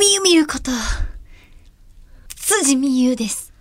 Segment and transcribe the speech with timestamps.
[0.00, 0.70] みゆみゆこと、
[2.34, 3.52] 辻みゆです。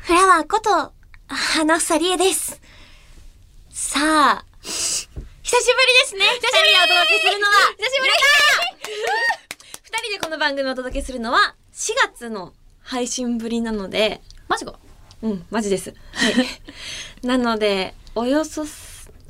[0.00, 0.92] フラワーこと、
[1.28, 2.60] 花さりえです。
[3.70, 6.26] さあ、久しぶりですね。
[6.26, 8.12] 久しぶりお届けするのは、 久しぶり
[9.82, 12.52] 二人でこの番組をお届けするのは、4月の
[12.82, 14.78] 配信ぶりなので、マジか。
[15.22, 15.94] うん、マジです。
[16.12, 16.46] はい。
[17.26, 18.66] なので、およそ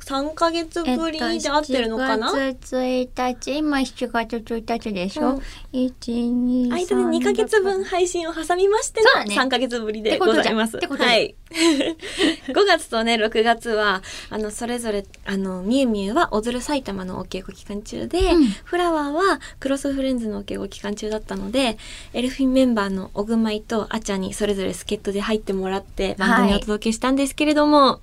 [0.03, 5.37] 3ヶ月ぶりで合ってるのかな、7月1日、今7月1日でしょ、うん
[5.73, 6.69] ?1、2、3。
[6.69, 10.77] 間で2ヶ月分配信を挟みましてのね3ヶ月ぶりでございます。
[10.77, 11.35] はい。
[11.53, 21.77] 5月とね、6月は、あの、それぞれ、あの、みゆみゆは踊る埼玉のお稽古期間中で、うんフラワーはクロスフレンズのお稽古期間中だったので、
[22.13, 27.99] エルフィンメンバーのオグマイとアチャにそれぞれ助っ人で入ってもらって番組をお届けしたんですけれども、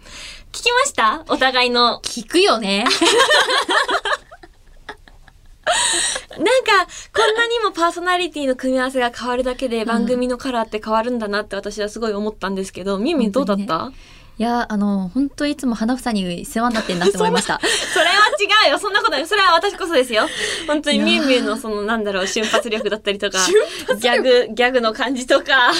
[0.52, 1.24] 聞きました？
[1.28, 2.00] お互いの。
[2.02, 2.84] 聞くよね。
[6.30, 13.92] なんか、こんなにもパーソナリティの組み合わせが変わるだけで番組のカラーって変わるんだなって私はすごい思ったんですけど、みゆみゆどうだった、
[14.40, 17.60] いや、あの、本当いつも花房に世話になってんなって 思いました。
[17.92, 18.78] それは違うよ。
[18.78, 19.26] そんなことない。
[19.26, 20.26] それは私こそですよ。
[20.66, 23.38] 本当にみゆみゆのそのなんだろう、瞬発力だったりとか、
[23.98, 25.70] ギャグ、ギャグの感じとか、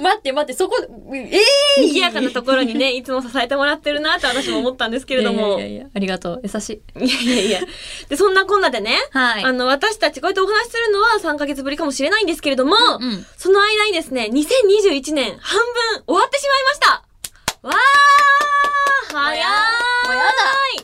[0.00, 0.76] 待って待って、そこ、
[1.12, 1.36] え
[1.78, 5.58] え賑やかなところにね、いつも支えてもらってるなって私も思ったんですけれども。
[5.58, 6.40] いやいやいや、ありがとう。
[6.42, 7.04] 優しい。
[7.04, 7.60] いやいやいや。
[8.08, 9.44] で、そんなこんなでね、はい。
[9.44, 13.26] あの、私たちこうやってお話しするのは3ヶ月ぶりかもしれないんですけれども、うん。
[13.36, 17.07] その間にですね、2021年半分終わってしまいました
[17.62, 19.38] わー早い
[20.06, 20.32] もうやだ。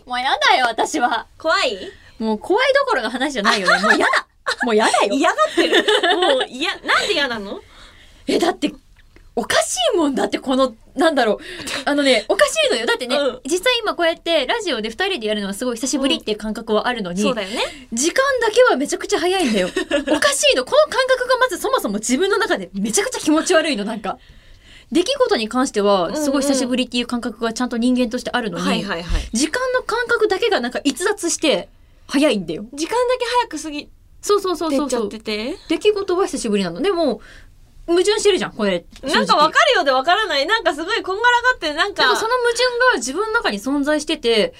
[0.06, 1.26] もうやだよ、私は。
[1.38, 1.78] 怖い？
[2.18, 3.82] もう怖いどころの話じゃないよね。
[3.82, 4.26] もうやだ。
[4.64, 5.14] もうやだよ。
[5.14, 5.84] 嫌がってる
[6.16, 7.60] もう、いや、なんで嫌なの？
[8.26, 8.72] え、だって、
[9.36, 11.38] おかしいもんだって、この、なんだろう。
[11.86, 12.86] あのね、おかしいのよ。
[12.86, 17.88] だってね、うん実際今こうやってラジオで二人でやるのはすごい久しぶりっていう感覚はあるのに、そうだよね。
[17.92, 19.68] 時間だけはめちゃくちゃ早いんだよ。
[19.68, 20.64] おかしいの。
[20.64, 24.18] この感覚がまずそもそも自分の中でめちゃくちゃ気持ち悪いの、なんか。
[24.92, 28.84] 出来事に関しては、すごい久しぶりっていう感覚がちゃんと人間としてあるのに。
[29.32, 31.68] 時間の感覚だけがなんか逸脱して、
[32.06, 32.64] 早いんだよ。
[32.72, 33.88] 時間だけ早く過ぎ
[34.20, 35.08] そうそうそうてっちゃっそう。
[35.08, 36.80] 出来事は久しぶりなの。
[36.80, 37.20] でも、
[37.86, 38.86] 矛盾してるじゃん、これ。
[39.02, 39.52] なんかわる。
[39.52, 40.46] かるようでわからない。
[40.46, 42.02] なんかすごいこんがらがって、なんか。
[42.02, 44.54] でもその矛盾が自分の中に存在してて、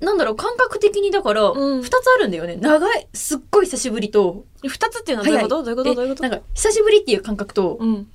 [0.00, 2.56] なんだろう、感覚的にだから、うん二つあるんだよね。
[2.56, 5.62] 長い、すっごい久しぶりと、二つっていうのはどういうこと？
[5.62, 5.90] どういうこと？
[5.90, 6.22] でどういうこと？
[6.22, 8.10] なんか、久しぶりっていう感覚と、うん。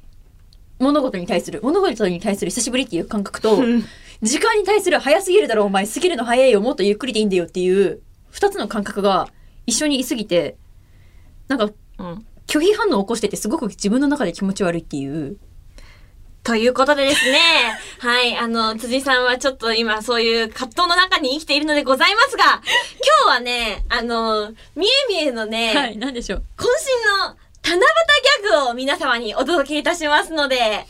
[0.84, 3.86] 物事に対する、物事に対する久しぶりっていう感覚と、うん
[4.24, 8.02] 時間に対する早すぎるだろ、お前、過ぎるの早いよ、もっとゆっくりでいいんだよっていう、
[8.32, 9.28] 二つの感覚が
[9.68, 10.56] 一緒にいすぎて、
[11.50, 12.26] なんか、うん。
[12.48, 15.38] 拒否反応を起こしててすごく自分の中で気持ち悪いっていう。
[16.44, 17.40] ということでですね。
[18.00, 18.38] はい。
[18.38, 22.62] あの、辻さんはちょっと今そういう葛藤の中に生きているのでございますが、
[23.26, 26.44] 今日はね、あの、みえみえのね、い、なんでしょう。
[26.58, 30.86] 渾身の七夕ギャグを皆様にお届けいたしますので、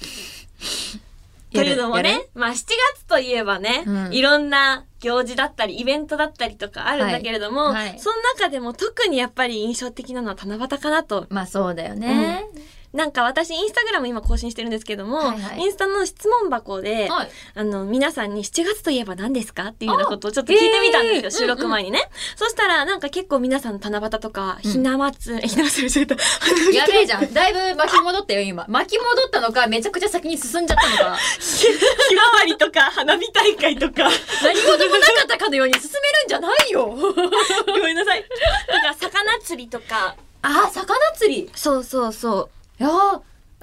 [1.53, 2.53] というのもね、まあ7
[2.95, 11.27] 月といえばね、うんいろんな行事だったり、イベントだったりとかあるんだけれども、はいはいその中でも特にやっぱり印象的なのは七夕かなと。
[11.29, 12.45] まあそうだよね。
[12.93, 17.29] なんか私インスタグラム今更新してるんですけども、はいはいインスタの質問箱で、はい。
[17.55, 19.67] あの、皆さんに7月といえば何ですか？
[19.69, 22.07] っていうようなことをちょっと聞いてみたんですよ、えー収録前にね。
[22.35, 26.15] そしたら、なんか結構皆さん七夕とか、ひな祭り、 ひな祭りしてた。
[26.71, 27.33] やべえじゃん。
[27.33, 28.65] だいぶ巻き戻ったよ、今。
[28.67, 31.17] 巻き戻ったのか、めちゃくちゃ先に進んじゃったのか。
[31.39, 34.09] ひまわりとか、花火大会とか。
[34.43, 36.85] 何事もなかったかのように進めるんじゃないよ。
[36.85, 38.23] ごめんなさい。
[38.23, 38.27] と
[38.73, 40.15] か、魚釣りとか。
[40.43, 41.49] あ、魚釣り。
[41.55, 42.49] そうそうそ
[42.83, 43.21] いやー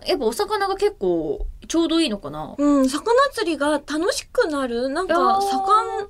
[0.09, 2.55] やっぱお魚が結構ちょうどいいのかな。
[2.57, 2.65] う。
[2.65, 6.09] うん、魚釣りが楽しくなるなんか、魚、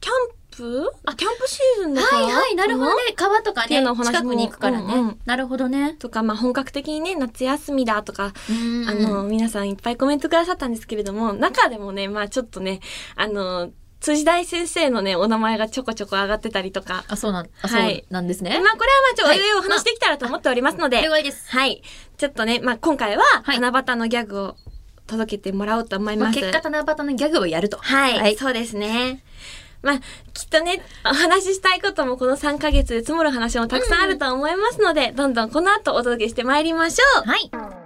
[0.00, 0.92] キャンプ？
[1.04, 2.22] あ、キャンプシーズンだから？
[2.22, 3.12] はいはい、なるほどね。
[3.16, 4.94] 川とかね、近くに行くからね。
[4.94, 5.94] うんうんなるほどね。
[5.94, 12.78] とか、まあ本格的にね、夏休みだとか、うんあの、皆さんいっぱいコメントくださったんですけれども、中でもね、まあちょっとね、
[13.16, 13.72] あの、
[14.04, 17.04] 辻大先生のね、お名前がちょこちょこ上がってたりとか。
[17.08, 18.50] あ、そうなん、あ、はいそうなんですね。
[18.50, 18.78] まあこれはま
[19.12, 21.50] あちょっとはいお話できたらと思っておりますので、了解です。
[21.50, 21.82] はい。
[22.18, 24.56] ちょっとね、まあ今回は、はい七夕のギャグを
[25.06, 26.38] 届けてもらおうと思いまあ、ます。
[26.38, 27.78] 結果、七夕のギャグをやると。
[27.78, 29.24] はい、はいそうですね。
[29.82, 29.98] まあ、
[30.34, 37.28] きっとね、お話ししたいこともこの3ヶ月で積もる話もたくさんあると思いますので、どんどんこの後お届けしてまいりましょう。
[37.28, 37.83] はい。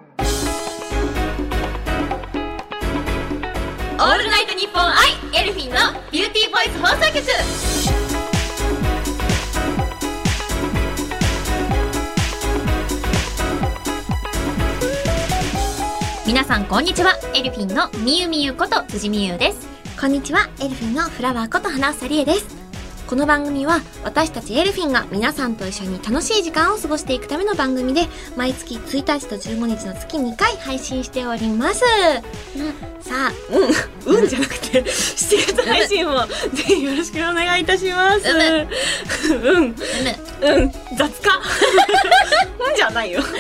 [3.99, 5.77] オールナイトニッポン愛エルフィンの
[6.13, 7.21] ビューティーボイス放送局
[16.25, 17.15] 皆さん、こんにちは。
[17.35, 19.67] エルフィンのみゆみゆこと辻みゆです。
[20.01, 22.68] こんにちは、エルフィンのフラワーこと花さりえです。
[23.09, 28.03] この番組は私たちエルフィンが皆さんと一緒に楽しい時間を過ごしていくための番組で
[28.37, 31.81] 毎月1日と15日の月2回配信しております、
[33.01, 33.33] さあ
[34.07, 34.19] うん。
[34.19, 38.29] うんじゃなくて7月配信もぜひよろしくお願いいたします。
[38.29, 38.35] う
[39.39, 39.65] うん。
[39.65, 39.75] うん。
[40.95, 41.41] 雑か
[42.61, 43.23] うんじゃないよ。
[43.23, 43.31] さ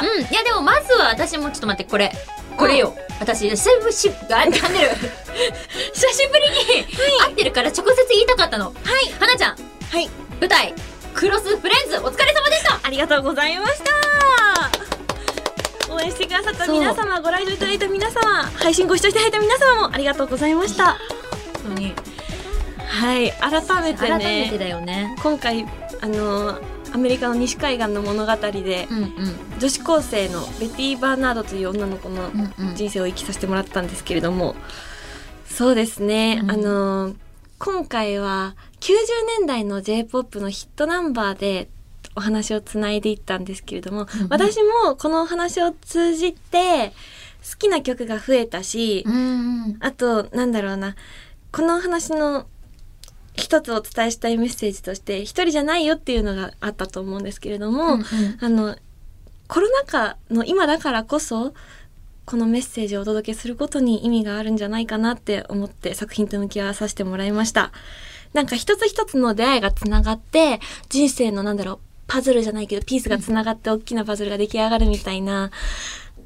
[0.00, 2.12] あうん、いやでもまずは私もちょっと待ってこれ
[2.56, 4.64] これよ、私久しぶりあ噛んでる
[5.92, 6.56] 久しぶりに
[7.20, 8.66] 会ってるから直接言いたかったの。
[8.66, 8.74] はい。
[9.18, 9.56] 花ちゃん。
[9.90, 10.08] はい。
[10.40, 10.74] 舞台。
[11.14, 12.80] クロスフレンズお疲れ様でした。
[12.82, 13.90] ありがとうございました。
[15.92, 18.20] 応援してくださった皆様ご来場いただいた皆様
[18.54, 20.98] 配信ご視聴いただいた皆様もありがとうございました。
[21.64, 21.94] 本当に。
[22.86, 23.32] はい。
[23.32, 25.14] 改めて改ねめてだよね。
[25.22, 25.66] 今回
[26.00, 26.58] あの
[26.96, 29.58] アメリカの西海岸の物語でうんうん。
[29.58, 32.74] 女子高生のベティ・バーナードという女の子のうんうん。
[32.74, 34.56] 人生を生きさせてもらったんですけれども
[35.44, 36.50] そうですね、うん。
[36.50, 37.14] あの
[37.58, 38.94] 今回は90
[39.40, 41.68] 年代の j p o p のヒットナンバーで
[42.14, 44.28] お話をつないでいったんですけれども、うんうん。
[44.30, 46.94] 私もこのお話を通じて
[47.46, 49.18] 好きな曲が増えたし、うんう
[49.72, 49.76] ん。
[49.80, 50.96] あとなんだろうな。
[51.52, 52.46] この話の
[53.36, 58.04] 一つお伝えしたいメッセージとして一人じゃないよっていうのがあったと思うんですけれども、うんうん
[58.40, 58.76] あの
[59.48, 61.54] コロナ禍の今だからこそ
[62.24, 67.70] このメッセージをお届けすることに意味があるんじゃないかなって思って作品と向き合わさせてもらいました。
[68.32, 71.78] なんか一つ一つの出会いがつながって人生のなんだろう
[72.08, 75.50] パズルじゃないけどピースがつながって大きなパズルが出来上がるみたいな、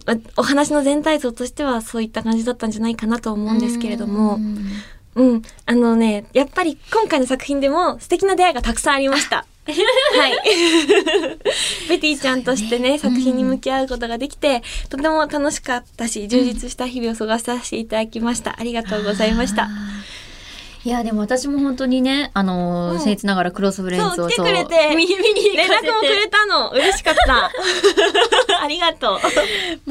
[0.07, 4.39] まお話の全体像としてはそういった感じだったんじゃないかなと思うんですけれども、
[5.15, 5.43] うんうん。
[5.67, 9.47] あのね、やっぱり今回の作品でも素敵な出会いがたくさんありました。
[9.67, 10.33] はい。
[11.89, 18.57] ベティちゃんとしてね、作品に向き合うことができて、とても楽しかったし、充実した日々を過ごさせていただきました。
[18.59, 19.69] ありがとうございました。
[20.83, 26.71] いやでも私も本当にねあのーうん僭越ながらクロスフレンズをそう来てくれて見見に行連絡もくれたの。
[26.71, 27.51] 嬉しかった。
[28.65, 29.21] ありがとう。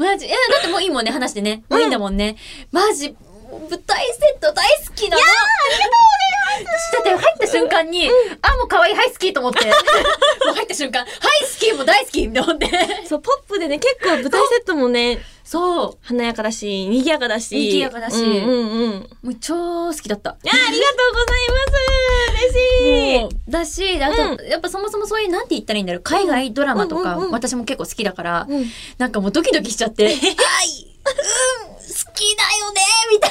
[0.00, 2.34] マジいやだってもういいもんね話してねもういいんだもんね、
[2.72, 3.14] マジ
[3.58, 5.22] 舞台セット大好きなの。
[5.22, 5.32] いや
[5.66, 6.92] ありがとうございます。
[6.92, 8.10] だって入った瞬間に、
[8.42, 9.66] あもう可愛いはい好きと思って。
[9.66, 9.72] も
[10.52, 11.20] う入った瞬間はい好
[11.58, 12.24] きもう大好き。
[12.24, 12.68] って思って
[13.08, 15.20] そう、ポップでね、結構舞台セットもね、
[15.50, 15.98] そう。
[16.02, 17.56] 華やかだし、賑やかだし。
[17.58, 18.22] 賑やかだし。
[18.22, 18.92] うんうんうん。
[19.22, 20.36] もう超好きだった。
[20.44, 22.44] いや、ありがとうございます。
[22.44, 23.18] 嬉しい。
[23.18, 23.30] もう。
[23.50, 26.02] だしあと、やっぱそもそもそういうなんて言ったらいいんだろう。
[26.02, 27.32] 海外ドラマとか、うんうんうん。
[27.32, 28.64] 私も結構好きだから、うん。
[28.98, 30.06] なんかもうドキドキしちゃって。
[30.06, 30.14] はい。
[30.14, 30.20] うん。
[30.20, 32.80] 好きだよね
[33.10, 33.30] みたい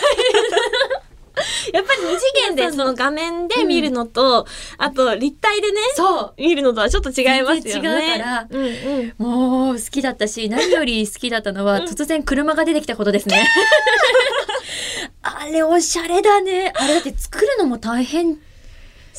[1.73, 4.45] やっぱり二次元でその画面で見るのと、
[4.77, 8.15] あと立体でね、なそう見るのとはちょっと違いますよね。
[8.15, 8.67] 違うからうんう
[9.03, 9.13] ん。
[9.17, 13.47] もう好きだったし何より好きだったのは突然車が出てきたことですね。
[15.21, 16.73] あれおしゃれだね。
[16.75, 18.39] あれだって作るのも大変そ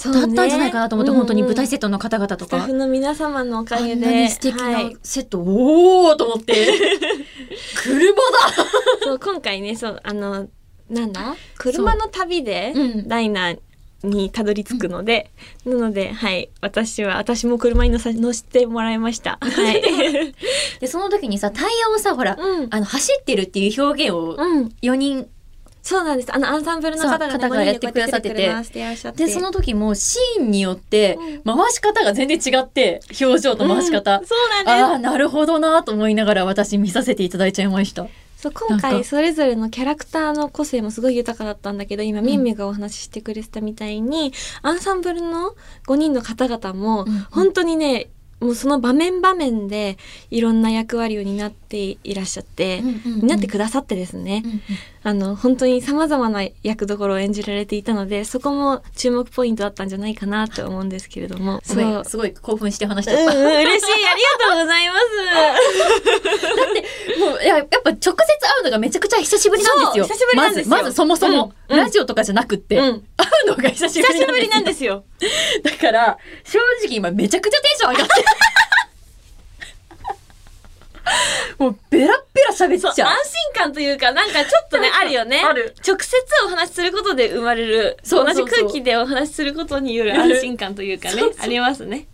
[0.05, 2.73] だったんじゃないかなと思って、本当に舞台セセットの方々とかスタッフ。
[2.75, 4.29] の皆様のおかげで。
[4.29, 6.55] 素敵はないセット、おーと思って。
[7.83, 8.65] 車だ
[9.03, 10.49] そう、今回ね、そう、あの、
[10.89, 11.37] なんだ？
[11.57, 13.59] 車の旅でうんダイナー
[14.03, 15.31] にたどり着くので、
[15.65, 19.39] なので、はい、私は、私も車に乗さ乗せてもらいました。
[19.41, 19.83] はい。
[20.81, 24.73] で、その時にさ、タイヤをさ、ほら、うんあの、走ってるっていう表現をうん。
[25.91, 26.35] 4人そうなんです。
[26.35, 28.49] あの、アンサンブルの方が、ね、方がやってくださってて。
[29.17, 31.57] でその時もシーンによってうん。
[31.57, 34.19] 回し方が全然違って、表情と回し方。
[34.19, 34.27] うん。
[34.27, 34.85] そうなん。
[34.85, 38.06] ああ、なるほどなと思いながら私見させていただいちゃいました。
[38.37, 42.25] そう今回それぞれのキャラクターの個性もすごい豊かだったんだけど今ん。
[42.25, 44.32] みんみがお話ししてくれてたみたいに、
[44.63, 45.55] アンサンブルの
[45.87, 47.27] 5人の方々もうんうん。
[47.31, 48.09] 本当にね、
[48.41, 49.99] もうその場面場面で
[50.31, 54.43] いろんな役割を担っていらっしゃって、担ってくださってですね、
[55.03, 63.41] あの本当に様々な役どころを演じられていたのでそこも注目ポイントだったんじゃないかなと思うんですけれどもすごい、すごい興奮して話しちうんうんゃった。
[63.41, 64.95] 嬉しいありがとうございま
[67.17, 68.17] す もういややっぱ直接会
[68.61, 70.05] うのがめちゃくちゃ久しぶりなんですよ。
[70.05, 75.05] 久しぶりなんですよまず、まずそもそも、うんうんラジオとかじゃなくって、うん会うのが久しぶりなんですよ。
[75.63, 78.27] だから、正直今めちゃくちゃテンション上がってる。
[81.58, 83.08] もうベラッベラ喋っちゃう。
[83.08, 83.17] 安
[83.55, 85.43] 心感というか、なんかちょっとね、 あるよね。
[85.44, 92.06] ある直接お話しすることで生まれる、そう同じ空気でお話しすることによる安心感というかね、ありますね。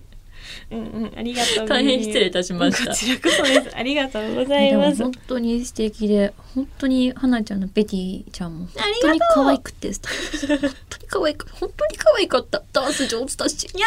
[0.71, 1.97] うんうん、ありがとうござい大ます。
[1.97, 3.77] 変失礼いたしましたこちらこそです。
[3.77, 4.99] ありがとうございます。
[4.99, 10.59] でも本当に素敵で、本当に花ちゃんのベティちゃんもありがとう本当に可愛くて、本
[10.89, 12.63] 当に可愛く、本当に可愛かった。
[12.73, 13.65] ダンス上手だし。
[13.75, 13.87] いや、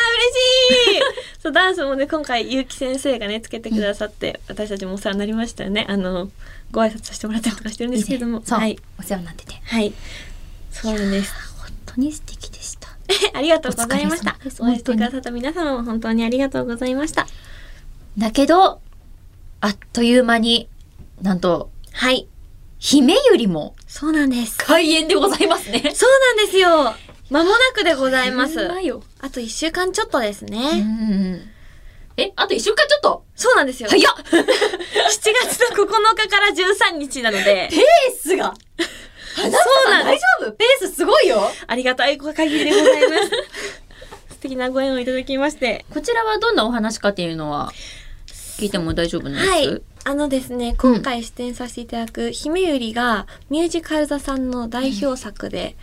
[0.88, 1.02] 嬉しい
[1.44, 5.86] そう、ダンスもね、今回、ゆうき先生がね、つけてくださって、私たちもお世話になりましたよね。
[5.90, 6.32] あの、
[6.72, 8.42] ご挨拶させてもらったりとかしてるんですけれども。
[8.46, 8.80] そう、はい。
[9.00, 9.56] お世話になってて。
[9.64, 9.94] はい。
[10.72, 11.50] そうなんです。
[12.00, 12.89] に素敵でした。
[13.34, 14.38] ありがとうございました。
[14.64, 17.28] 応援してくださった皆様も本当にありがとうございました。
[18.18, 18.82] だけど、
[19.62, 20.70] あっという間に、
[21.22, 22.28] なんと、はい。
[22.78, 24.58] 姫ゆりもそうなんです。
[24.58, 25.92] 開演でございますね。
[25.94, 26.96] そうなんですよ。
[27.30, 28.70] 間もなくでございます。
[29.20, 30.80] あと1週間ちょっとですうね。
[30.82, 31.50] ん。
[32.16, 33.24] え、あと一週間ちょっと？
[33.36, 33.90] そうなんですよ。
[33.90, 34.16] 7早っ
[35.10, 35.30] 月
[35.76, 36.48] の9日から
[36.94, 37.82] 13日なので、ペー
[38.22, 38.54] スが
[39.42, 40.06] そうそうなん。
[40.06, 40.52] 大丈夫？
[40.54, 43.30] ペースすごいよありがたい限りでございます。
[44.36, 45.86] 素敵なご縁をいただきまして。
[45.94, 47.74] こちらはどんなお話かっていうのは
[48.58, 49.82] 聞いても大丈夫なんです、はい。
[50.06, 55.76] あのですね、今回出演させていただく姫ゆりがミュージカル座さんの代表作で、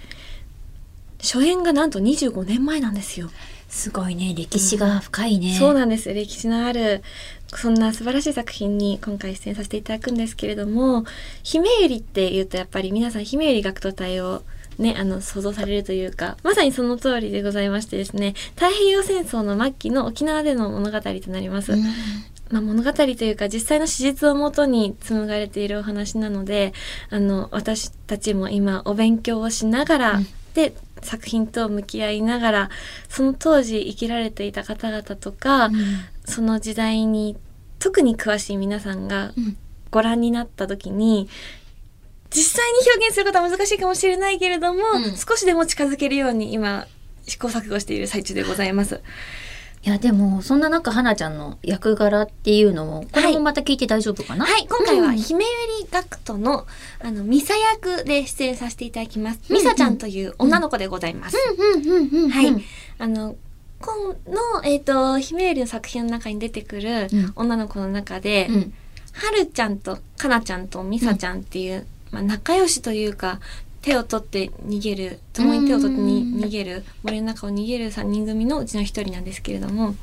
[1.20, 3.30] 初演がなんと25年前なんですよ。
[3.68, 5.56] すごいね、歴史が深いね。
[5.58, 6.12] そうなんです。
[6.12, 7.02] 歴史のある、
[7.48, 11.04] そんな素晴らしい作品に今回出演させていただくんですけれども、
[11.42, 14.42] 姫ゆりって言うとやっぱり皆さん姫ゆり学徒隊を
[14.78, 21.72] ね、あの、想像されるというか、まさにその通りでございましてですね、太平洋戦争の末期の沖縄での物語となります。
[21.72, 21.82] うん
[22.50, 26.74] まあ、物語というか実際の史実をもとに紡がれているお話なので
[27.10, 32.70] あの私たちも今お勉強をしながら、うんで作品と向き合いながら
[33.08, 35.70] その当時生きられていた方々とか、
[36.24, 37.36] その時代に
[37.78, 39.56] 特に詳しい皆さんがうん。
[39.90, 41.28] ご覧になった時に
[42.30, 45.16] 実際に表現することは難しいかもしれないけれども、うん。
[45.16, 46.86] 少しでも近づけるように今
[47.26, 49.00] 試行錯誤している最中でございます。
[49.86, 55.16] いやでもそんな中花ちゃんの役柄っていうのもこれもまた聞いて大丈夫かな、はい、今回はうん。
[55.16, 56.66] 姫ゆり学徒の、
[57.00, 59.40] あの、ミサ役で出演させていただきます。
[59.48, 61.36] うんミサちゃんという女の子でございます。
[61.56, 62.64] うんうんうんうんはい。
[62.98, 63.36] あの、
[63.80, 63.94] 今
[64.26, 67.32] の、えっ、と、姫ゆりの作品の中に出てくるうん。
[67.36, 68.74] 女の子の中で、うん。
[69.12, 73.38] はるちゃんとかなちゃんとミサちゃんっていう、まあ、仲良しというか、
[73.86, 79.94] 手を取って逃げる、共に手を取って逃げる、森の中を逃げる3人組のうちの一人なんですけれども、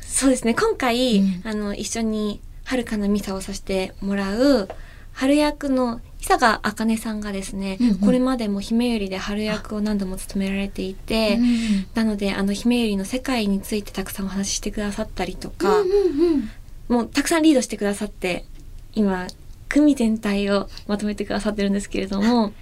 [0.00, 1.42] そうですね、今回、うん。
[1.44, 4.68] あの、一緒にはるかなミサをさせてもらう、
[5.12, 7.94] 春役の伊佐賀茜さんがですね、うんうん。
[7.96, 16.50] これまでも姫ゆりで春役を何度も務められていて、うんなので、あの、姫ゆりの世界についてたくさんお話ししてくださったりとか、うんうん。
[16.88, 18.44] もうたくさんリードしてくださって、
[18.94, 19.26] 今、
[19.70, 22.52] 組全体をまとめてくださってるんですけれども、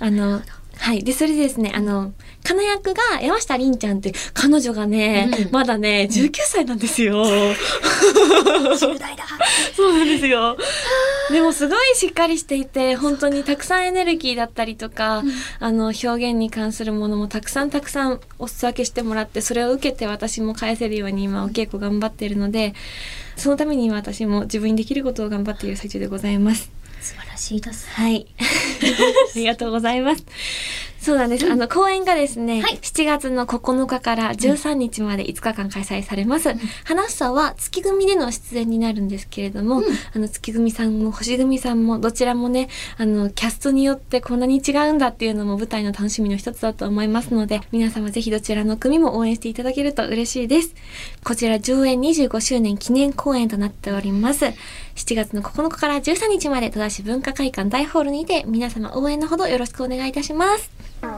[0.00, 0.42] あの、
[0.80, 1.04] はい。
[1.04, 7.22] で、それでですね、あの、かな役が山下凛ちゃんって、彼女がね、うんまだね、19歳なんですよ。
[7.22, 7.54] 10
[8.98, 9.24] 代だ
[9.76, 10.56] そうなんですよ。
[11.30, 15.22] でもすごいしっかりしていて、本当にたくさんエネルギーだったりとか、
[15.58, 22.74] あの、表現に関するものもたくさんたくさんお裾分けしてもらって、それを受けて私も返せるように今お稽古頑張っているので、
[23.36, 26.79] そのために今私も自分にできることを頑張っている最中でございます。
[27.00, 28.26] 素晴らしいですはい。
[28.38, 30.24] ありがとうございます。
[31.00, 31.50] そうなんです。
[31.50, 36.50] あの、公演がですね、はい7月の9日から13日まで5日間開催されます。
[36.84, 50.74] 話さは月組での出演になるんですけれども、うんあの、月組さんも星組さんもどちらもね、あの、キャストによってこんなに違うんだっていうのも舞台の楽しみの一つだと思いますので、皆様ぜひどちらの組も応援していただけると嬉しいです。
[51.24, 54.52] こちら上演25周年記念公演となっております。
[55.00, 60.70] 7月の9日から13日まで戸田市文化会館大ホールにて皆様応援のほどよろしくお願いいたします。
[61.02, 61.10] オー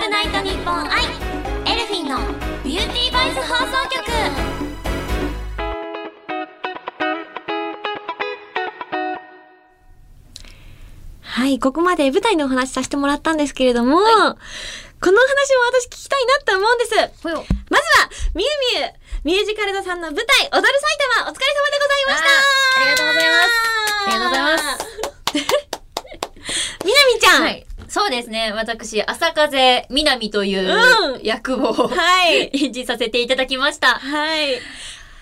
[0.00, 2.18] ルナイトニッポン i elfin'の
[2.64, 4.04] ビューティーボイス放送局
[11.22, 14.38] はい、ここまで舞台のお話しさせてもらったんですけれども、この話も
[15.70, 16.96] 私聞きたいなって思うんです。
[17.22, 17.42] まずは、
[18.34, 18.48] みゆ
[18.80, 18.86] みゆ、
[19.24, 22.26] ミュージカル座さんの舞台、踊る埼玉、お疲れ様でございました。
[22.80, 23.50] ありがとうございます。
[24.06, 24.86] ありがとうございます。
[26.84, 27.66] みなみちゃん、はい。
[27.88, 28.52] そうですね。
[28.54, 31.22] 私朝風みなみといううん。
[31.22, 32.50] 役を、はい。
[32.64, 33.98] 演じさせていただきました。
[33.98, 34.60] はい。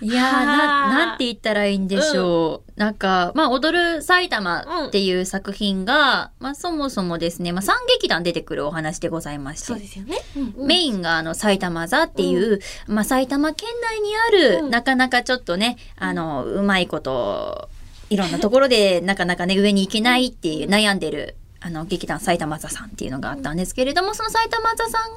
[0.00, 2.72] いやーはあな、なんて言ったらいいんでしょう。
[2.78, 9.66] なんか、まあ、踊る埼玉っていう作品が、まあ、そもそもですね、まあ、三劇団出てくるお話でございまして。
[9.66, 10.16] そうですよね。
[10.56, 17.68] メインがあの埼玉座っていう、まあ、埼玉県内にある、うんなかなかちょっとねあのうまいこと
[18.10, 25.16] いろんなところでなかなかね上に行けないっていう悩んでるあの劇団埼玉座さんっていうのがあったんですけれどもその埼玉座さん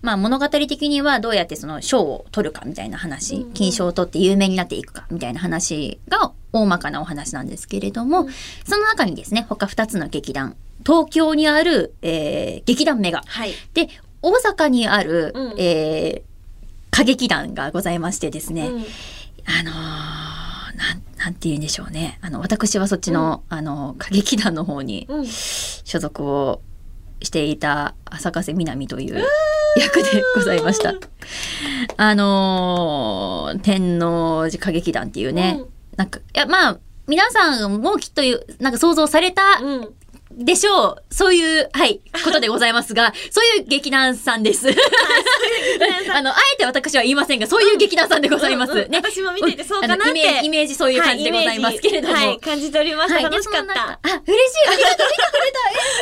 [0.00, 8.28] まあ、物語的にはどうやってその賞を取るかみたいな話、金賞を取って有名になっていくかみたいな話が大まかなお話なんですけれども、うん。
[8.64, 10.56] その中にですね他2つの劇団
[10.86, 13.22] 東京にある、えー劇団メガ。
[13.26, 13.52] はい。
[13.74, 13.88] で
[14.22, 15.54] 大阪にある、うん。
[15.58, 16.32] えー
[16.94, 18.84] 歌劇団がございましてですね、うん。
[19.44, 20.21] あのー
[21.24, 25.26] なんて言うんでしょうねあの私はそっちの、あの歌劇団の方にうん。
[25.26, 26.60] 所属を
[27.20, 29.24] していた浅香瀬みなみという
[29.76, 30.94] 役でございました。
[31.96, 39.94] あのー天王寺歌劇団っていうね、うんなんか、いや、まあ、皆さんもきっという、なんか想像されたうん。
[40.36, 41.04] でしょう。
[41.10, 44.68] そういう、はい、ことでございますが、そういう劇団さんです。
[46.12, 48.72] あの、あえて私は言いませんが、そういう劇団さんでございます。
[48.72, 48.98] うんうんね。
[48.98, 52.14] 私も見ていてそうかなってイメージ、イメージそういう感じでございますけれども。
[52.14, 53.14] はい、はい感じておりました。
[53.14, 53.72] はい楽しかった。
[53.72, 54.68] あ、嬉しい。
[54.68, 55.08] ありがとう。
[55.08, 55.58] 見てくれた。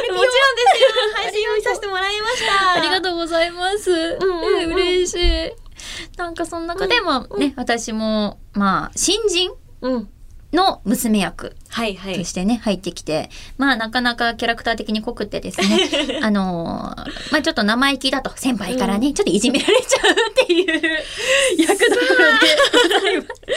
[0.09, 0.33] え、もちろんで
[0.75, 0.89] すよ。
[1.15, 2.73] 配信を見させてもらいました。
[2.73, 3.91] ありがとうございます。
[3.91, 5.53] んうんうんえ嬉しい。
[6.17, 9.51] なんかその中でもね、私も、まあ、新人
[9.83, 9.89] う。
[9.89, 10.09] うん。
[10.53, 12.15] の娘役はいはい。
[12.19, 12.25] と。
[12.25, 20.67] してね、入ってきて、まあなかなかキャラクター的に濃くってですね、 あのーまあちょっと生意気だと、先輩からね、ちょっといじめられちゃうっていう
[21.59, 23.57] 役どころ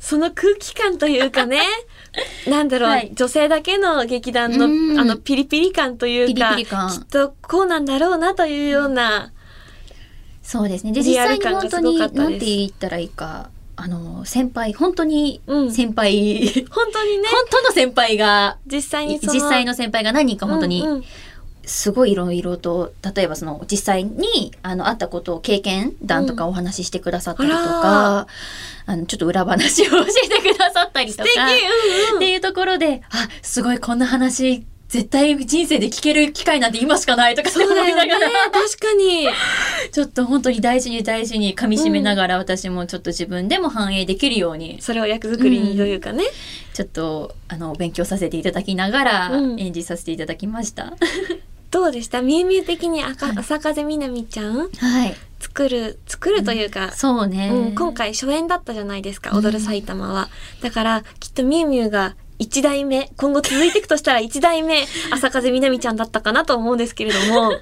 [0.00, 1.62] その空気感というかね、
[2.46, 3.10] なんだろう、はい。
[3.14, 5.00] 女性だけの劇団の、うん。
[5.00, 6.90] あの、ピリピリ感というか、ピリピリ感。
[6.90, 9.32] きっとこうなんだろうなというような、
[10.42, 10.92] そうですね。
[10.92, 12.18] で、リ実際に本当に、すごかったです。
[12.20, 15.72] なんて言ったらいいか、あの、先輩、本当にうん。
[15.72, 21.04] 先輩、本当にね、本当の先輩が、実際に実際の先輩が何人か本当にうんうん。
[21.66, 28.26] すごいいろいろと例えばその実際にあのあったことを経験談とかお話ししてくださったりとあか、
[28.84, 32.16] あのちょっと裏話を教えてくださったりとかうんうん。
[32.16, 39.26] っていうところであすごいこんな話絶対人生で聞ける機会なんて今しかないとかそう思いながら、確かに。
[39.90, 46.22] ちょっと本当に大事に大事に噛み締めながら私もちょっと自分でも反映できるようにそれを役作りにというかね。
[46.74, 49.60] ちょっとあの勉強させていただきながらうん。
[49.60, 50.92] 演じさせていただきました。
[51.72, 52.22] どうでした？
[52.22, 53.38] みゆみゆ的に赤はい。
[53.38, 54.68] 朝風みなみちゃん？
[54.78, 59.44] はい、作る、作るというか、そうね、うん、今回初演だったじゃないですか、うん。
[59.44, 60.28] 踊る埼玉は。
[60.62, 67.52] だから、きっとみゆみゆが一代目、今後続いていくとしたら一代目、朝風みなみちゃんだったかなと思うんですけれども、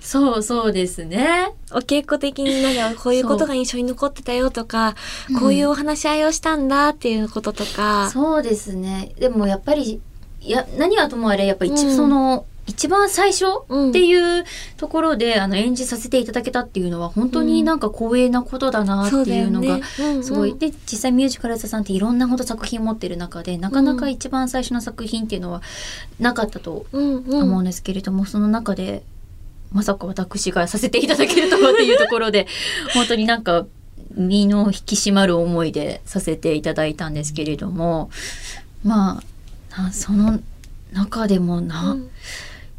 [0.00, 1.52] そうそうですね。
[1.72, 4.94] お稽古的になんかこういうことが印象に残ってたよとか、
[5.28, 5.40] うん。
[5.40, 9.12] こういうお話し合いをしたんだっていうこととか、そうですね。
[9.18, 10.00] でもやっぱり、
[10.40, 11.96] いや、何はともあれ、やっぱ一、うん。
[11.96, 13.90] その、一番最初うん。
[13.90, 14.44] っていう
[14.76, 19.82] ところで、あの、演じさせていただけたっていうのは、本当になんか光栄なことだなっていうのがね、。
[19.98, 20.24] うんうん。
[20.24, 20.56] すごい。
[20.58, 25.62] で、実際ミュージカル座さんっていろんなほど作品持ってる中で、なかなか一番最初の作品っていうのは
[26.18, 27.42] なかったとうんうん。
[27.42, 29.02] 思うんですけれども、その中で、
[29.72, 32.46] まさか私がさせていただけるとはっていうところで、
[32.94, 33.66] 本当になんか、
[34.16, 38.10] 身の引き締まる思いでさせていただいたんですけれども、
[38.84, 39.20] ま
[39.76, 40.38] あ、なその
[40.92, 42.10] 中でもな、うん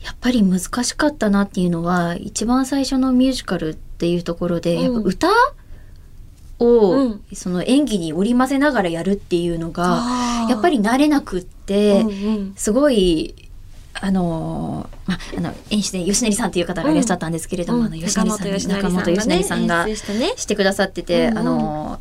[0.06, 4.84] やっぱり難しかったなっていうのは、一番最初のミュージカルっていうところで、うん。
[4.84, 5.28] やっぱ歌
[6.60, 7.22] を、うん。
[7.34, 12.54] その演技に織り交ぜながらやるっていうのが、やっぱり慣れなくって、うんうん。
[12.56, 13.34] すごい、
[14.00, 21.38] あのーまあ、あの、演出で吉成さんっていう方がいらっしゃったんですけれども、あの、吉成さん、中本吉成さんがしてくださってて、うんうん。
[21.40, 22.00] あの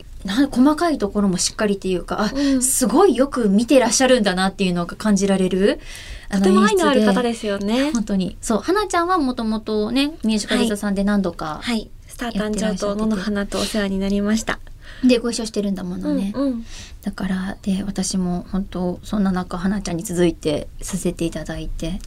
[0.51, 2.63] 細かいところもしっかりっていうか、あ、うん。
[2.63, 5.81] すごいよく見てらっしゃるんだなっていうのが感じられる、
[6.24, 7.93] あとても愛のある方ですよね。
[7.93, 8.37] 本当に。
[8.41, 11.91] そう、花ちゃんはもともとね、ミュージカル座さんで何度か、はい。
[12.07, 14.61] スター誕生と野の花とお世話になりました。
[15.03, 16.33] でご一緒してるんだものね。
[16.35, 16.67] うんうん
[17.05, 22.01] だから、で、私も本当、そんな中、花ちゃんに続いてさせていただいて、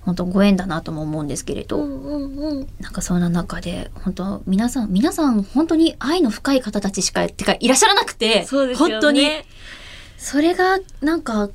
[0.00, 8.46] 本当ご縁だなとも思うんですけれど、うんうんうんなんかそんな中で、本当皆さん、皆さん本当に愛の深い方たちしか、てかいらっしゃらなくて、ね。
[8.76, 9.28] 本当に、
[10.16, 11.48] それがなんか、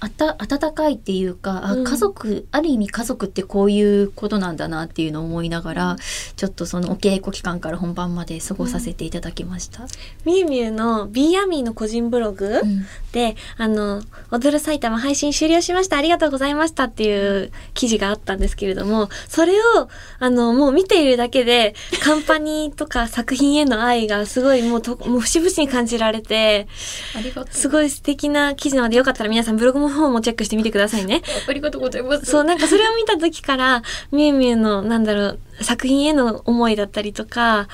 [0.00, 5.96] あた、温かいっていうか、あ、うん家族、ある意味家族ってこういうことなんだなっていうのを思いながら、
[6.36, 9.86] ちょっとそのお稽古期間から本番まで過ごさせていただきました。
[10.24, 15.96] みゆみゆの B アミーの個人ブログうんで、あの、踊る埼玉配信終了しました。
[15.96, 26.68] ありがとうございましたっていう記事があったんですけれども、それを、あの、もう見ているだけで、 カンパニーとか作品への愛がすごいもうと、もう節々に感じられて、
[27.16, 27.54] ありがとう。
[27.54, 31.22] すごい素敵な記事なので、よかったら皆さんブログの方もチェックしてみてくださいね。
[31.48, 32.26] ありがとうございます。
[32.26, 37.68] そう、なんかそれを見た時から、みゆみゆの、なんだろう、作品への思いだったりとか、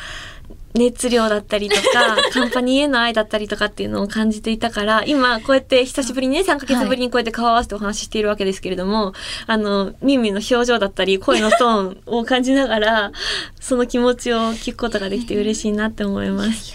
[0.76, 9.12] 熱量だったりとか、 カンパニーへの愛だったりとかっていうのを感じていたから、今こうやって久しぶりにね、3ヶ月ぶりにこうやって顔を合わせてお話ししているわけですけれども、
[9.46, 13.12] あの、みゆみゆの表情だったり、声のトーンを感じながら、
[13.60, 16.74] その気持ちを聞くことができて嬉しいなって思います。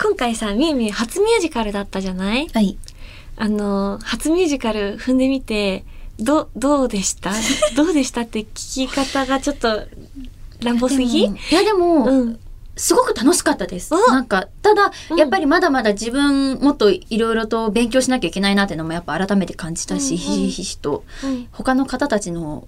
[0.00, 2.46] 今回さ、みゆみゆ初ミュージカルだったじゃない？
[2.52, 2.76] はい。
[3.40, 5.84] あの、初ミュージカル踏んでみて、
[6.18, 7.30] ど、どうでした？
[7.76, 9.82] どうでしたって聞き方がちょっと
[10.60, 11.24] 乱暴すぎ？
[11.26, 12.38] いやでも、うん。
[12.76, 13.92] すごく楽しかったです。
[13.94, 21.04] おなんか、ただ、うんやっぱりまだまだ自分もっといろいろと勉強しなきゃいけないなっていうのもやっぱ改めて感じたし、うんうんひしひしと。
[21.24, 21.48] うん。
[21.52, 22.66] 他の方たちの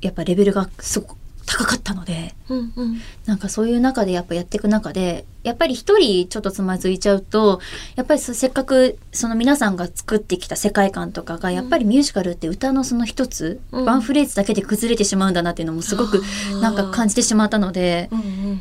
[0.00, 3.00] やっぱレベルがすごく高かったので、うんうん。
[3.26, 7.60] なんかそういう中でやっぱやっていく中で、やっぱり一人ちょっとつまずいちゃうと、
[7.96, 16.22] やっぱりそせっかくその皆さんが作ってきた世界観とかが、やっぱりミュージカルって歌のその一つ、うんワンフレーズだけで崩れてしまうんだなっていうのもすごく
[16.60, 18.60] なんか感じてしまったので、うんうん。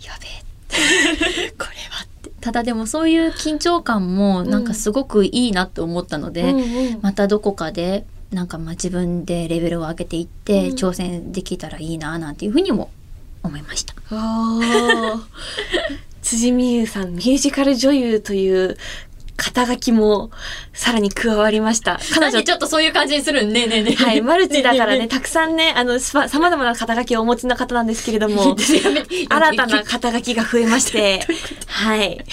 [0.00, 2.30] やべえ これはって。
[2.40, 6.62] ただでもそういう緊張感もなんかすごくいいなと思ったので、うんう
[6.96, 10.76] んまたどこかでなんかまあ自分でレベルを上げていってうん。
[10.76, 12.90] 挑戦できたらいいななんていうふうにも
[13.42, 13.94] 思いました。
[16.22, 18.76] 辻美優さん、ミュージカル女優という
[19.36, 20.30] 肩書きも
[20.72, 21.98] さらに加わりました。
[22.14, 23.94] 彼女ちょっとそういう感じにするんねえねえねえ。
[23.94, 31.26] はい、マルチだからね、たくさんね、あの、さまざまな肩書きをお持ちの方なんですけれども、 新たな肩書きが増えまして、
[31.66, 32.24] はい。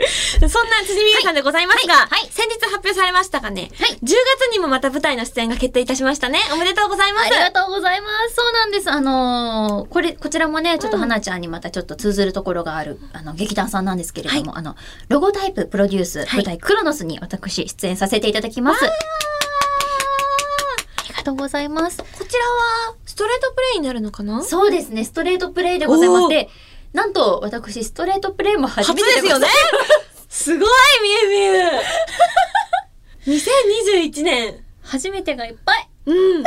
[0.40, 4.12] そんな辻美優さんでございますが、はいはい先日発表されましたがね、はい10月
[4.52, 6.40] にもまた舞台の出演が決定いたしましたね。
[6.52, 7.26] おめでとうございます。
[7.26, 8.34] ありがとうございます。
[8.34, 8.90] そうなんです。
[8.90, 14.76] あのーこれ、こちらもね、ちょっと花ちゃんにまたちょっと通ずるところがある、あの、劇団さんなんですけれども、あの、
[15.08, 18.84] ロゴタイププロデュース、はい舞台クロノスに私出演させていただきます。
[18.84, 18.88] あ
[21.08, 21.98] りがとうございます。
[21.98, 24.42] こちらは、ストレートプレイになるのかな？
[24.44, 26.28] そうですね、ストレートプレイでございまおーす。
[26.30, 26.48] で、
[26.92, 29.46] なんと、私、ストレートプレイも初初めてですよね
[30.40, 30.68] すごい、
[31.02, 31.52] みゆ
[33.28, 33.38] みゆ
[34.08, 34.64] 2021年。
[34.82, 35.88] 初めてがいっぱい。
[36.06, 36.44] うん。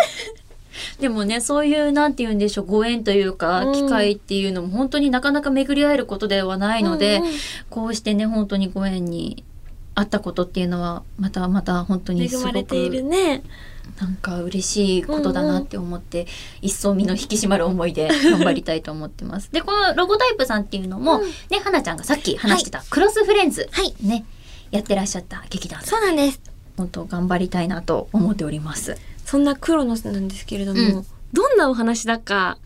[0.99, 7.33] でもね、そういう、なんて言うんでしょう、ご縁というか、うん機会っていうのも本当になかなか巡り合えることではないので、うんうん
[7.69, 9.43] こうしてね、本当にご縁に
[9.95, 13.43] あったことっていうのは、またまた本当に恵すごく、まれているね。
[13.99, 16.27] なんか嬉しいことだなって思って、
[16.61, 19.51] 一層身の引き締まる思いで頑張りたいと思ってます。
[19.51, 23.93] で、このロゴタイプさんっていうのも、うんね、花ちゃんがさっき話してた、クロスフレンズ、はい。
[24.01, 24.25] ね、
[24.71, 25.81] やってらっしゃった劇団。
[25.83, 26.41] そうなんです。
[26.77, 28.97] 本当頑張りたいなと思っております。
[29.25, 32.59] そんなクロノスなんですけれども、うんどんなお話だか、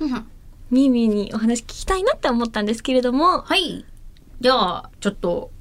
[0.69, 3.85] ミーミーにお話聞きたいなって思ったんですけれども、はい。
[4.41, 5.51] じゃあ、ちょっと、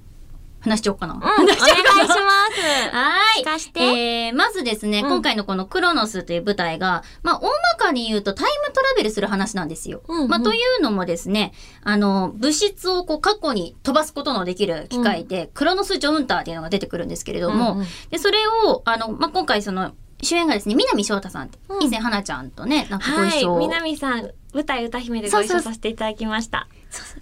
[0.68, 1.14] 話しちゃおうかな。
[1.14, 1.70] うん、お願いします。
[2.92, 3.42] はい。
[3.42, 10.02] 聞かしてえー、まずですね、うん今回のこのクロノスという舞台が、まあ、大まかに言うとタイムトラベルする話なんですよ。
[10.09, 11.52] うんうんまあ、というのもですね、
[11.85, 23.59] あの、物質をこう過去に飛ばすことのできる機械で、クロノスジョウンターっていうのが出てくるんですけれども、うんうんで、それを、あの、まあ、今回その、主演がですね、南翔太さんって、うん以前花ちゃんとね、なんかごはい一緒を。。
[23.59, 26.68] 南さん、舞台歌姫でご一緒させていただきました。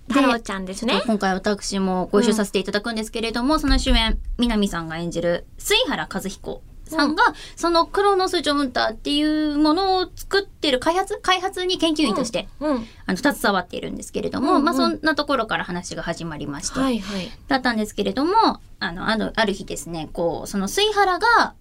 [0.08, 1.02] で太郎ちゃんですね。
[1.06, 7.22] 今回私もご一緒させていただくんですけれども、その主演、南さんが演じる水原和彦さんが、
[7.56, 11.18] そのクロノスジョウンターっていうものを作ってる開発？
[11.22, 12.86] 開発に研究員として、うん。
[13.06, 17.30] あの、携わっているんですけれども、うんうんまあそんなところから話が始まりまして、はいはい。
[17.48, 18.32] だったんですけれども、
[18.80, 21.54] あの、あの、ある日ですね、こう、その水原が、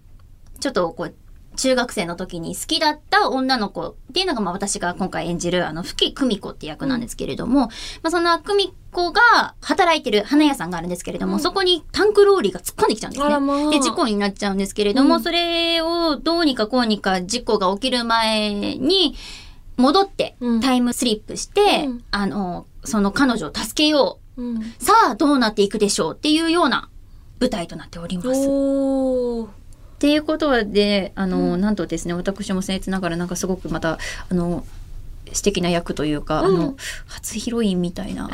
[0.60, 1.14] ちょっとこう、
[1.54, 7.68] 中学生の時に好きだった女の子っていうのが、まあ私が今回演じる、あの、吹久美子って役なんですけれども、ま
[8.04, 13.38] あその久美子が働いてる花屋さんがあるんですけれども、うんそこにタンクローリーが突っ込んできちゃうんですね。
[13.40, 13.70] まあ。
[13.70, 19.14] で、事故になっちゃうんですけれども、うんそれをどうにかこうにか事故が起きる前に
[19.76, 24.62] 戻ってうんタイムスリップして、うんあの、その彼女を助けよううん。
[24.78, 26.88] さあどうなっていくでしょうっていうような
[27.40, 28.48] 舞台となっております。
[29.94, 29.98] っ。
[29.98, 34.64] ていうことであの、うんなんとですね私も僭越ながらなんかすごくまたあの
[35.32, 36.76] 素敵な役というか、うんあの
[37.06, 38.28] 初ヒロインみたいな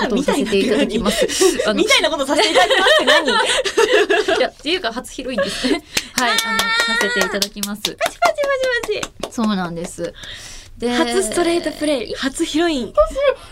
[0.00, 1.26] ことをさせていただきます。
[1.66, 3.36] あのみたいなことさせていただきます
[4.26, 4.36] 何？
[4.38, 5.82] いやっていうか初ヒロインですね。
[6.12, 7.82] はいあのさせていただきます。
[7.82, 8.30] パチパチパ
[8.92, 9.34] チパチ。
[9.34, 10.12] そうなんです。
[10.78, 12.94] で初ストレートプレイ、初ヒロイン。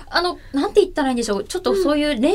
[0.08, 1.44] あの、なんて言ったらいいんでしょう。
[1.44, 2.34] ちょっとそういう恋愛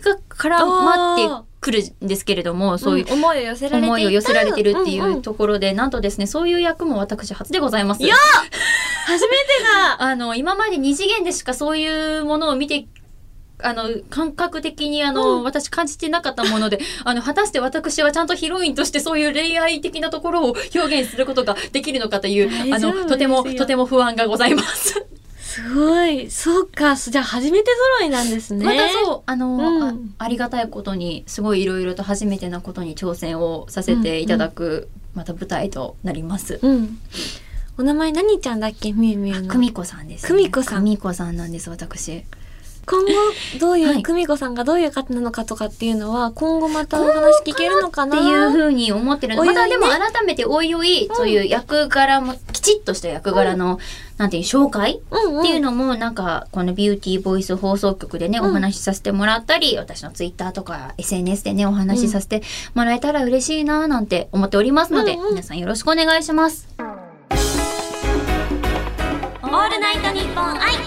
[0.00, 3.86] が絡まってくるんですけれども、そういううん思いを寄せられていた。
[3.86, 8.02] 思いを寄せられてるっていうところで、なんとですね、そういう役も私初でございます。
[8.02, 8.14] いや
[9.06, 9.46] 初めて
[9.98, 12.86] が あの、今まで二次元でしかそういうものを見て、
[13.62, 15.44] あの、感覚的にあの、うん。
[15.44, 25.06] 私感じてなかったもので、 あの、果たして私はちゃんとヒロインとしてそういう恋愛的なところを表現することができるのかという、あの、とても、とても不安がございます。
[25.56, 26.30] すごい。
[26.30, 26.96] そうか。
[26.96, 28.64] じゃあ初めて揃いなんですね。
[28.66, 29.82] またそう、あの、うん
[30.18, 36.58] あ、ありがたいことに、すごいいろいろと初めてなことに挑戦をさせていただく、また舞台となります。
[36.62, 36.98] うん。
[37.78, 38.92] お名前何ちゃんだっけ？
[38.92, 39.48] みゆみゆの。
[39.48, 40.28] 久美子さんです、ね。
[40.28, 42.24] 久美子さん久美子さんなんです、私。
[42.86, 43.10] 今後
[43.58, 44.02] どういう、はい。
[44.02, 53.80] 久美子さんがどういう方なのかとかっていうのは今後またお話聞けるのかっなていうふうに思ってるのおいおいねまたでも改めておいおい、そういう役柄も、きちっとした役柄の、
[54.18, 55.40] なんていう、紹介うんうん。
[55.40, 58.50] っていうのも、なんか、このビューティーボイス放送局でね、うん。
[58.50, 62.42] お話しさせてもらったり、私のツイッターとか SNS でね、お話しさせて
[62.74, 65.30] もらえたら嬉しいななんて思っておりますので、うんうん。
[65.30, 66.68] 皆さんよろしくお願いします。
[69.86, 70.85] ナイトニッポンア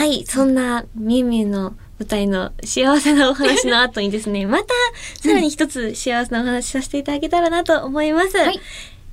[0.00, 4.72] はい、そんなみゆみゆの舞台の幸せなお話の後にですね、 また
[5.20, 8.34] さらに一つ幸せなお話させていただけたらなと思います。
[8.38, 8.58] はい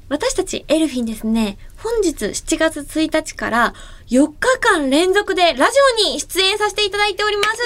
[0.07, 3.73] 私たち elfin'ですね、本日7月1日から
[4.07, 7.57] 4日間連続でラジオに出演させていただいております。
[7.57, 7.63] そ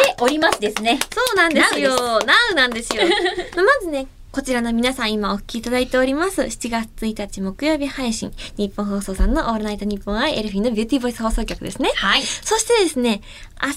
[0.00, 0.98] う、しておりますですね。
[1.14, 1.92] そうなんですよ。
[1.92, 2.18] Now
[2.50, 3.04] Now なんですよ。
[3.54, 6.40] まずね、こちらの皆さん今お聞きいただいております。
[6.40, 11.90] 7月1日木曜日配信、ニッポン放送さんのオールナイトニッポン i elfin' のビューティーボイス放送局ですね。
[11.96, 12.22] はい。
[12.22, 13.20] そしてですね、
[13.62, 13.68] 明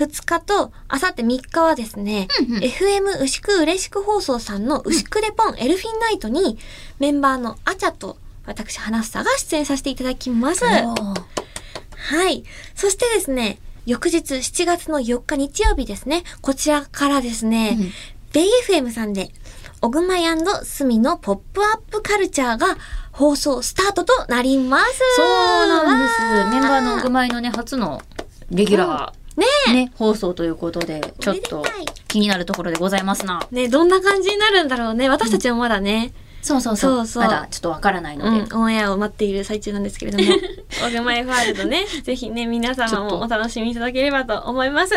[0.00, 6.56] 日2日と明後日3日はですね、うんうん FM 牛久嬉しく放送さんの牛久レポンエルフィンナイトに
[6.98, 10.64] メンバーのアチャと私、花房が出演させていただきます。
[10.64, 12.44] はい。
[12.74, 17.92] そしてですね、翌日7月の4日日曜日ですね、こちらからですね、うん
[18.32, 19.32] ベイ FM さんで、
[19.82, 20.24] オグマイ
[20.64, 22.76] スミのポップアップカルチャーが
[23.12, 25.00] 放送スタートとなります。
[25.16, 25.26] そう
[25.66, 26.50] なんです。
[26.52, 28.02] メンバーのぐまいのね、初の
[28.50, 31.64] レギュラねー、ね、放送ということで、ちょっと
[32.08, 33.46] 気になるところでございますな。
[33.50, 35.08] ね、どんな感じになるんだろうね。
[35.08, 36.12] 私たちもまだね、
[36.42, 36.96] そうそうそう。
[36.96, 40.24] そうそうまだちょっとわからないのうんで。、オンエアを待っている最中なんですけれども、
[40.86, 44.94] オグマイファールドね、ぜひね、皆様もお楽しみいただければと思います。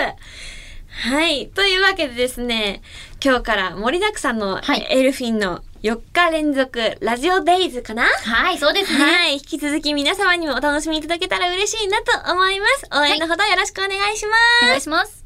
[0.96, 1.50] はい。
[1.50, 2.82] というわけでですね、
[3.24, 8.04] 今日から盛りだくさんのはいエルフィンの4日連続ラジオデイズかな？
[8.04, 9.04] はい、そうですね。
[9.04, 9.34] はい。
[9.34, 12.88] 引き続き皆様にもお楽しみいただけたら嬉しいなと思います。
[12.94, 14.66] 応援のほどよろしくお願いします。
[14.66, 15.24] お願いします。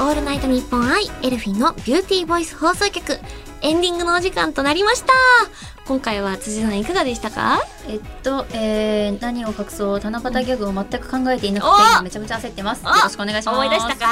[0.00, 3.18] オールナイトニッポン i elfin' のビューティーボイス放送局
[3.64, 5.12] エンディングのお時間となりました。
[5.86, 7.60] 今回は辻さんいかがでしたか？
[7.88, 11.66] えっと、えー、何を隠そう、七夕ギャグを全く考えていなく
[11.98, 12.84] て、めちゃめちゃ焦ってます。
[12.84, 13.56] よおろしくお願いします。
[13.56, 14.06] 思い出したか？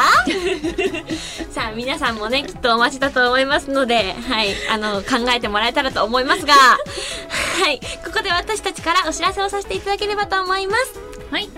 [1.52, 6.54] さあ皆さんもねきっとお待ちだと思いますのではいあの考えてもらえたらと思いますが。
[7.62, 10.94] はいここで私たちからお知らせをさせていただければと思います。
[11.30, 11.48] はい。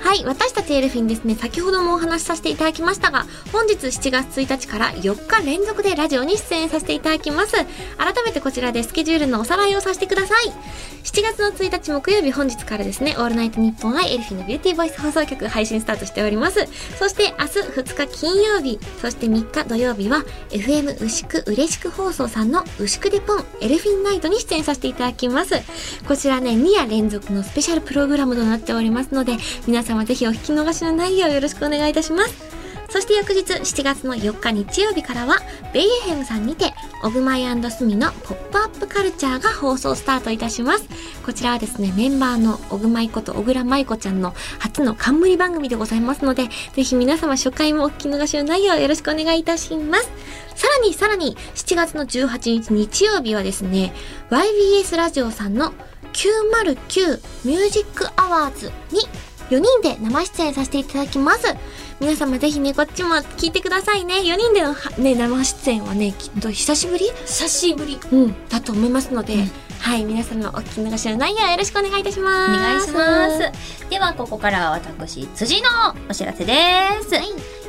[0.00, 7.52] はい、私たち elfin'ですね、先ほどもお話しさせていただきましたが、本日7月1日から4日連続でラジオに出演させていただきます。
[7.52, 7.66] 改
[8.24, 10.52] めてこちらでスケジュールのおさらいをさせてください。
[11.04, 16.66] 7月の1日木曜日本日からですね、オールナイトニッポン i elfin' のビューティーボイス放送局配信スタートしております。
[16.98, 25.54] そして明日2日金曜日、そして3日土曜日は FM 牛久嬉しく放送さんの牛久デポンエルフィンナイトに出演させていただきます。
[26.06, 32.48] こちらね、2夜連続のスペシャルプログラムとなっておりますので、皆様ぜひお聞き逃しのないようよろしくお願いいたします。
[32.90, 35.36] そして翌日7月の4日日曜日からは、
[35.74, 36.72] ベイエヘムさんにて、
[37.04, 40.88] オグマイスミのポップアップカルチャーが放送スタートいたします。
[41.24, 50.10] こちらはですね、メンバーのオグマイこと小倉舞子ちゃんの初の冠番組でございますので、ぜひ皆様初回もお聞き逃しのないようよろしくお願いいたします。
[50.54, 53.92] さらにさらに、7月の18日日曜日はですね、
[54.30, 55.74] YBS ラジオさんの
[56.14, 59.00] 909ミュージックアワーズに
[59.50, 61.54] 4人で生出演させていただきます。
[62.00, 64.16] 皆様ぜひね、こっちも聞いてくださいね。
[64.16, 67.06] 4人でのはね、生出演はね、きっと久しぶり？
[67.26, 67.98] 久しぶり。
[68.12, 72.50] うん、だと思いますので、うんはい、皆様お聞き逃しのないようよろしくお願いいたします。
[72.50, 73.88] お願いします。
[73.88, 75.68] では、ここからは私、辻の
[76.10, 76.54] お知らせで
[77.02, 77.10] す。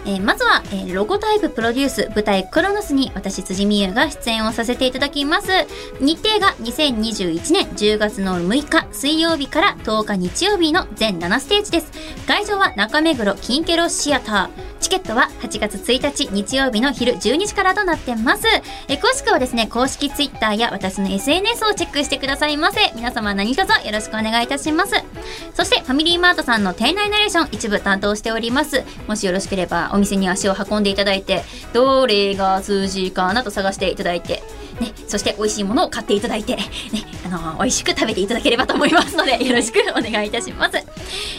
[0.06, 5.48] えーまずは、えーロゴタイププロデュース舞台クロノスに私辻美優が出演をさせていただきます。
[6.00, 11.92] 日程が2021年10月の6日水曜日から10日日曜日の全7ステージです。
[12.28, 14.70] 会場は中目黒キンケロシアター。
[14.80, 18.48] チケットは8月1日日曜日の昼12時からとなってます。
[18.88, 22.80] え詳しくはですね、公式ツイッターや私の SNS をチェックしてくださいませ。
[22.96, 24.94] 皆様何卒よろしくお願いいたします。
[25.54, 28.84] そして、ファミリーマートさんの店内ナレーション一部担当しております。
[29.08, 34.44] もしよろしければお店に足を運んでいただいて、どれが数字かなと探していただいて、
[34.80, 36.64] ね、そして美味しいものを買っていただいて、ね、
[37.26, 40.78] あの美味しく食べていただければと思いますので、 よろしくお願いいたします。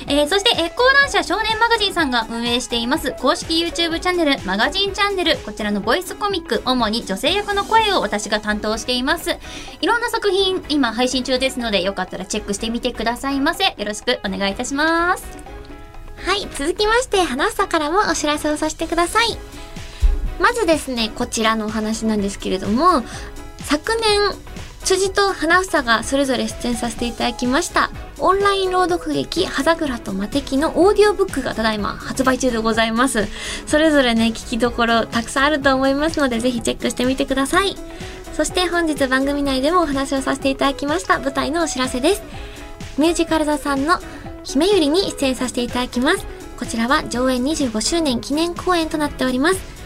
[0.06, 9.36] えーそして、えー講談社少年マガジンさんが運営しています公式 YouTube チャンネル、マガジンチャンネル、こちらのボイスコミック、主に女性役の声を私が担当しています。
[9.80, 13.64] いろんな作品、今配信中ですので、よかったらチェックしてみてくださいませ。
[13.64, 15.49] よろしくお願いいたします。
[16.24, 19.38] はい、続きまして、花房からもお知らせをさせてください。
[20.38, 23.02] まずですね、こちらのお話なんですけれども、
[23.58, 24.34] 昨年、
[24.84, 33.28] 辻と花房がそれぞれ出演させていただきましたオンライン朗読劇「葉桜と魔敵」のオーディオブックがただいま発売中でございます。
[33.66, 37.76] それぞれね聞きどころたくさんあると思いますのでぜひチェックしてみてください。
[38.34, 42.22] そして本日番組内でもお話をさせていただきました舞台のお知らせです。
[42.98, 44.00] ミュージカル座さんの
[44.44, 46.26] 姫ゆりに出演させていただきます
[46.58, 49.80] こちらは上演25周年記念公演となっております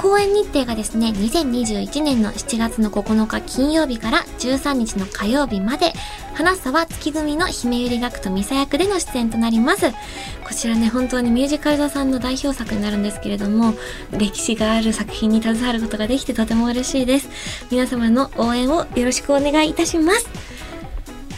[0.00, 5.92] 公演日程がですね、2021年の7月の9日金曜日から13日の火曜日まで、
[6.32, 9.90] 花沢月組の姫ゆり学とミサ役での出演となります。
[9.90, 13.74] こちらね、本当にミュージカル座さんの代表作になるんですけれども、
[14.16, 17.28] 歴史がある作品に携わることができてとても嬉しいです。
[17.70, 20.26] 皆様の応援をよろしくお願いいたします。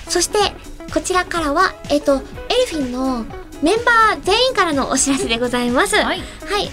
[0.08, 0.51] そして、
[0.92, 2.22] こちらからは、えっと、エル
[2.68, 3.24] フィンの
[3.62, 5.96] メンバー全員からのお知らせでございます。
[5.96, 6.04] はい。
[6.06, 6.18] はい、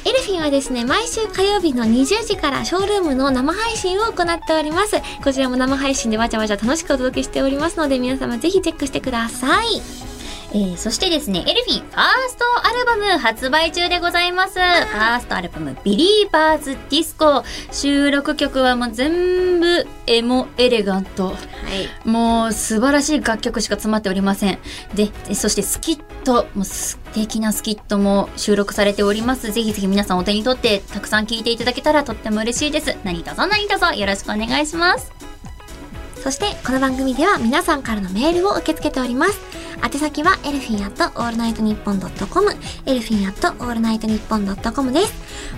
[0.05, 4.97] エルフィンはですね、毎週火曜日の20時からショールームの生配信を行っております。
[5.23, 10.08] こちらも生配信でわちゃわちゃ楽しくお届けしておりますので、皆様ぜひチェックしてください。
[10.51, 14.55] えー、そしてですね、エルフィンファーストアルバム発売中でございます。
[14.55, 17.43] ファーストアルバム、 Believers Disco。
[17.71, 21.27] 収録曲はもう全部エモエレガント。
[21.27, 22.07] はい。
[22.07, 24.57] もう素晴らしい楽曲しか詰まっておりません。
[24.95, 29.51] で、そしてスキット、もう素敵なスキットも収録されております。
[29.51, 32.97] ぜひぜひ皆さんお手に取ってたくさん聴いていただけたらとっても嬉しいです。
[33.03, 35.11] 何卒何卒よろしくお願いします。
[36.23, 39.39] そして、この番組では皆さんからのメールを受け付けております。
[39.81, 45.13] 宛先は、 elfin at allnightnippon dot com、elfin at allnightnippon dot com です。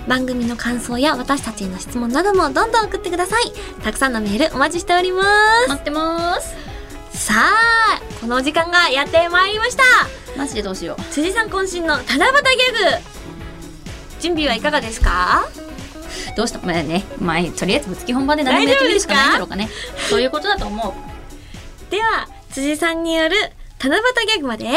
[0.07, 3.51] 番組の感想や私たちへの質問などもどんどん送ってください。
[3.83, 5.69] たくさんのメールお待ちしております。
[5.69, 6.55] 待ってます。
[7.17, 9.83] さあ、このお時間がやってまいりました。
[10.37, 11.01] マジでどうしよう。
[11.11, 12.31] 辻さん渾身の七夕ギャグ。
[14.21, 15.47] 準備はいかがですか？
[16.37, 16.59] どうした？
[16.59, 19.67] まあね、まあ、とりあえずぶっつけ本番で何でもやってみるしかないんだろうかね。
[20.09, 21.91] そういうことだと思う。
[21.91, 23.35] では、辻さんによる
[23.81, 24.69] 七夕ギャグまで、3、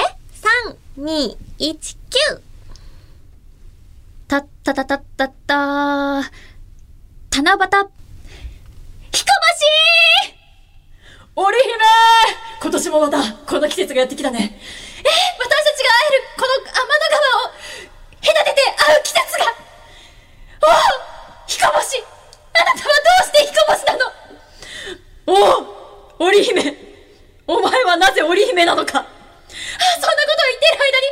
[0.96, 2.40] 2、1、9!
[4.26, 5.58] たったたたったったー。
[7.36, 7.52] 七夕。
[7.52, 7.68] ひこまし
[11.36, 11.68] 織姫
[12.62, 14.38] 今年もまた、この季節がやってきたね。
[14.40, 14.62] え
[15.38, 17.52] 私たちが会える、この天の川を、
[18.24, 19.44] 隔てて会う季節が
[20.62, 20.72] おお
[21.46, 22.02] ひこ星
[22.54, 25.60] あなたはどうしてひこ星なの？
[26.18, 26.93] おお織姫
[27.46, 29.00] お前はなぜ織姫なのか。
[29.00, 29.14] あそんなことを
[30.50, 31.08] 言ってる間に、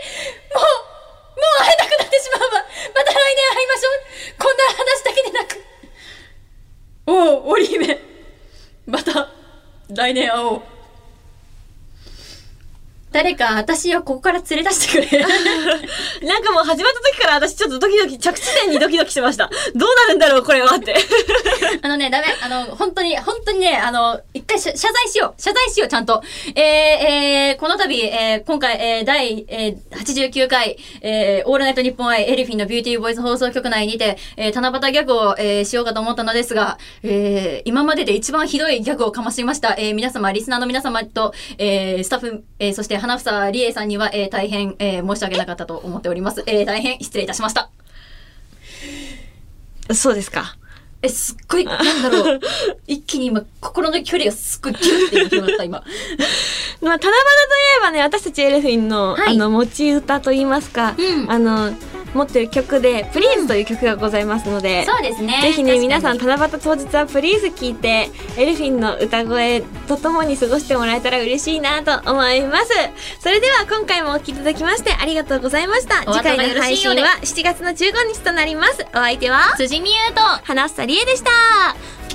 [0.54, 2.64] もう、もう会えなくなってしまうわ。
[2.94, 4.38] また来年会いましょう。
[4.38, 5.60] こんな話だけでなく。
[7.06, 8.00] おう織姫。
[8.86, 9.28] また、
[9.90, 10.62] 来年会おう。
[13.12, 15.20] 誰か私をここから連れ出してくれ。
[16.26, 19.50] なんかもう始まった時から私ちょっとドキドキ、着地点にドキドキしてました。
[19.74, 20.94] どうなるんだろう、これはって。
[21.82, 22.26] あのね、ダメ。
[22.42, 25.42] あの、本当に、本当にね、あの、一回謝謝罪しよう。
[25.42, 26.22] 謝罪しよう、ちゃんと。
[26.54, 39.74] えー、えー、この度、えー、今回、えー、第、えー、89回、えー、オールナイトニッポン i、elfin' のビューティーボイス放送局内にて、えー、七夕ギャグを、えー、しようかと思ったのですが、えー、今までで一番ひどいギャグをかましました。
[39.78, 46.44] えー、皆様、リスナーの皆様と、えー、スタッフ、えー、そして花房里枝さんには、えー、大変、えー、申し訳なかったと思っております。
[46.46, 47.68] えー、大変失礼いたしました。
[49.92, 50.56] そうですか。
[51.02, 52.40] え、すっごい、なんだろう。
[52.86, 55.82] 一気に今、心の距離がすっごいギュッて今広がった、今。
[56.80, 57.10] まあ、七夕とい
[57.78, 61.72] えばね、私たちエルフィンの、はいあの、持ち歌といいますか、うんあの、
[62.14, 65.40] 持ってる曲で、プリーズという曲がございますので、そうですね。
[65.42, 72.70] ぜひね、皆さん、確七夕当日はプリーズ聞いて、エルフィンの歌声とともに過ごしてもらえたら嬉しいなと思います。
[73.20, 76.02] それでは、今回もお聴きいただきましてありがとうございました。
[76.12, 78.86] 次回の配信は7月の15日となります。
[78.92, 81.30] お相手は、辻美優と、花房理恵でした。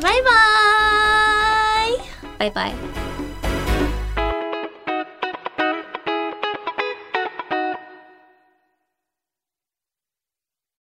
[0.02, 3.17] バイバーイバイバイ。